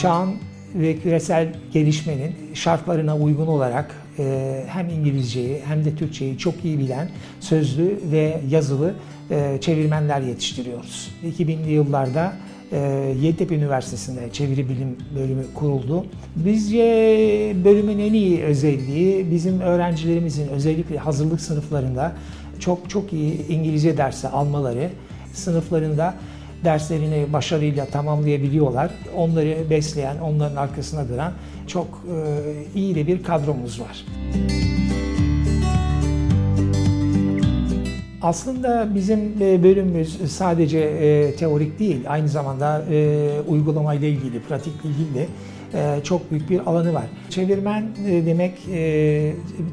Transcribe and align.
çağın 0.00 0.30
ve 0.74 0.96
küresel 0.96 1.48
gelişmenin 1.72 2.34
şartlarına 2.54 3.16
uygun 3.16 3.46
olarak 3.46 3.94
e, 4.18 4.64
hem 4.68 4.88
İngilizceyi 4.88 5.60
hem 5.66 5.84
de 5.84 5.94
Türkçeyi 5.94 6.38
çok 6.38 6.64
iyi 6.64 6.78
bilen 6.78 7.08
sözlü 7.40 8.00
ve 8.12 8.40
yazılı 8.50 8.94
e, 9.30 9.58
çevirmenler 9.60 10.20
yetiştiriyoruz. 10.20 11.10
2000'li 11.24 11.72
yıllarda 11.72 12.32
e, 12.72 12.78
Yeditepe 13.20 13.54
Üniversitesi'nde 13.54 14.32
çeviri 14.32 14.68
bilim 14.68 14.96
bölümü 15.16 15.44
kuruldu. 15.54 16.06
Bizce 16.36 16.82
bölümün 17.64 17.98
en 17.98 18.12
iyi 18.12 18.42
özelliği 18.42 19.30
bizim 19.30 19.60
öğrencilerimizin 19.60 20.48
özellikle 20.48 20.98
hazırlık 20.98 21.40
sınıflarında 21.40 22.12
çok 22.58 22.90
çok 22.90 23.12
iyi 23.12 23.48
İngilizce 23.48 23.96
dersi 23.96 24.28
almaları, 24.28 24.90
sınıflarında 25.32 26.14
derslerini 26.64 27.32
başarıyla 27.32 27.86
tamamlayabiliyorlar. 27.86 28.90
Onları 29.16 29.70
besleyen, 29.70 30.18
onların 30.18 30.56
arkasına 30.56 31.08
duran 31.08 31.32
çok 31.66 31.86
e, 31.86 32.78
iyi 32.78 32.94
de 32.94 33.06
bir 33.06 33.22
kadromuz 33.22 33.80
var. 33.80 34.04
Aslında 38.22 38.94
bizim 38.94 39.18
e, 39.40 39.62
bölümümüz 39.62 40.32
sadece 40.32 40.78
e, 40.78 41.34
teorik 41.36 41.78
değil, 41.78 42.00
aynı 42.08 42.28
zamanda 42.28 42.84
uygulamayla 43.48 44.08
ilgili, 44.08 44.40
pratikle 44.40 44.88
ilgili 44.88 45.14
de 45.14 45.26
çok 46.04 46.30
büyük 46.30 46.50
bir 46.50 46.70
alanı 46.70 46.94
var. 46.94 47.04
Çevirmen 47.30 47.84
demek 48.26 48.58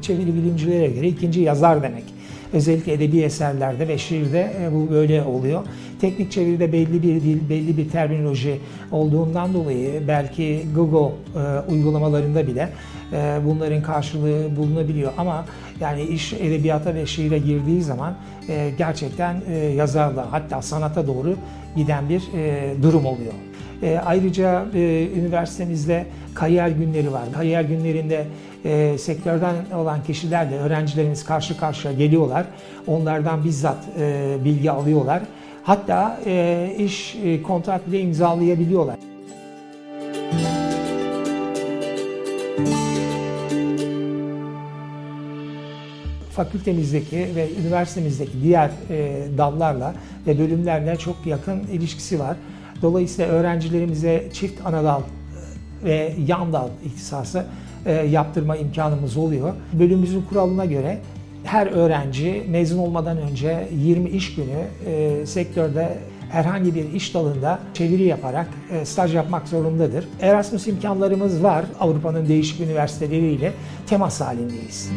çeviri 0.02 0.34
bilimcilere 0.34 0.86
göre 0.86 1.08
ikinci 1.08 1.40
yazar 1.40 1.82
demek. 1.82 2.04
Özellikle 2.52 2.92
edebi 2.92 3.20
eserlerde 3.20 3.88
ve 3.88 3.98
şiirde 3.98 4.52
bu 4.72 4.90
böyle 4.90 5.22
oluyor. 5.22 5.62
Teknik 6.00 6.32
çeviride 6.32 6.72
belli 6.72 7.02
bir 7.02 7.22
dil, 7.22 7.48
belli 7.50 7.76
bir 7.76 7.88
terminoloji 7.88 8.60
olduğundan 8.92 9.54
dolayı 9.54 10.08
belki 10.08 10.62
Google 10.74 11.14
uygulamalarında 11.68 12.46
bile 12.46 12.68
bunların 13.46 13.82
karşılığı 13.82 14.56
bulunabiliyor. 14.56 15.12
Ama 15.18 15.44
yani 15.80 16.02
iş 16.02 16.32
edebiyata 16.32 16.94
ve 16.94 17.06
şiire 17.06 17.38
girdiği 17.38 17.82
zaman 17.82 18.14
gerçekten 18.78 19.42
yazarla 19.76 20.32
hatta 20.32 20.62
sanata 20.62 21.06
doğru 21.06 21.36
giden 21.76 22.08
bir 22.08 22.22
durum 22.82 23.06
oluyor. 23.06 23.32
E, 23.82 23.98
ayrıca 23.98 24.66
e, 24.74 25.08
üniversitemizde 25.16 26.06
kariyer 26.34 26.68
günleri 26.68 27.12
var. 27.12 27.22
Kariyer 27.34 27.62
günlerinde 27.62 28.26
e, 28.64 28.98
sektörden 28.98 29.54
olan 29.74 30.02
kişilerle 30.02 30.58
öğrencilerimiz 30.58 31.24
karşı 31.24 31.56
karşıya 31.56 31.94
geliyorlar. 31.94 32.46
Onlardan 32.86 33.44
bizzat 33.44 33.84
e, 34.00 34.36
bilgi 34.44 34.70
alıyorlar. 34.70 35.22
Hatta 35.62 36.20
e, 36.26 36.70
iş 36.78 37.16
e, 37.24 37.42
kontrat 37.42 37.86
bile 37.86 38.00
imzalayabiliyorlar. 38.00 38.96
fakültemizdeki 46.38 47.16
ve 47.16 47.48
üniversitemizdeki 47.60 48.42
diğer 48.42 48.70
e, 48.90 49.26
dallarla 49.38 49.94
ve 50.26 50.38
bölümlerle 50.38 50.96
çok 50.96 51.26
yakın 51.26 51.60
ilişkisi 51.60 52.18
var. 52.18 52.36
Dolayısıyla 52.82 53.30
öğrencilerimize 53.30 54.28
çift 54.32 54.66
anadal 54.66 55.00
ve 55.84 56.14
yan 56.26 56.52
dal 56.52 56.68
ihtisası 56.84 57.44
e, 57.86 57.92
yaptırma 57.92 58.56
imkanımız 58.56 59.16
oluyor. 59.16 59.52
Bölümümüzün 59.72 60.22
kuralına 60.22 60.64
göre 60.64 60.98
her 61.44 61.66
öğrenci 61.66 62.44
mezun 62.48 62.78
olmadan 62.78 63.18
önce 63.18 63.68
20 63.76 64.10
iş 64.10 64.34
günü 64.34 64.64
e, 64.86 65.26
sektörde 65.26 65.98
herhangi 66.30 66.74
bir 66.74 66.92
iş 66.92 67.14
dalında 67.14 67.58
çeviri 67.74 68.02
yaparak 68.02 68.48
e, 68.70 68.84
staj 68.84 69.14
yapmak 69.14 69.48
zorundadır. 69.48 70.08
Erasmus 70.20 70.66
imkanlarımız 70.66 71.42
var. 71.42 71.64
Avrupa'nın 71.80 72.28
değişik 72.28 72.60
üniversiteleriyle 72.60 73.52
temas 73.86 74.20
halindeyiz. 74.20 74.90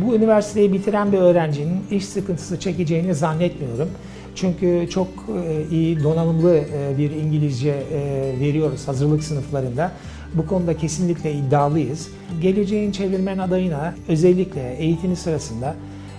Bu 0.00 0.14
üniversiteyi 0.14 0.72
bitiren 0.72 1.12
bir 1.12 1.18
öğrencinin 1.18 1.73
iş 1.94 2.04
sıkıntısı 2.04 2.60
çekeceğini 2.60 3.14
zannetmiyorum. 3.14 3.88
Çünkü 4.34 4.86
çok 4.90 5.08
e, 5.08 5.74
iyi 5.74 6.02
donanımlı 6.02 6.56
e, 6.56 6.98
bir 6.98 7.10
İngilizce 7.10 7.70
e, 7.70 8.00
veriyoruz 8.40 8.88
hazırlık 8.88 9.24
sınıflarında. 9.24 9.92
Bu 10.34 10.46
konuda 10.46 10.76
kesinlikle 10.76 11.32
iddialıyız. 11.32 12.08
Geleceğin 12.42 12.92
çevirmen 12.92 13.38
adayına 13.38 13.94
özellikle 14.08 14.74
eğitimi 14.78 15.16
sırasında 15.16 15.74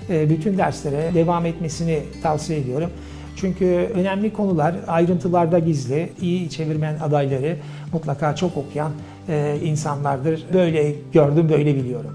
bütün 0.10 0.58
derslere 0.58 1.14
devam 1.14 1.46
etmesini 1.46 2.00
tavsiye 2.24 2.60
ediyorum. 2.60 2.90
Çünkü 3.36 3.66
önemli 3.96 4.34
konular 4.34 4.76
ayrıntılarda 4.88 5.60
gizli. 5.60 6.10
İyi 6.22 6.50
çevirmen 6.50 7.00
adayları 7.00 7.58
mutlaka 7.94 8.36
çok 8.36 8.58
okuyan 8.58 8.92
insanlardır. 9.64 10.44
Böyle 10.54 10.96
gördüm, 11.14 11.50
böyle 11.50 11.76
biliyorum. 11.76 12.12